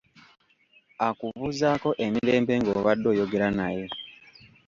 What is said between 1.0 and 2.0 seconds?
Akubuzaako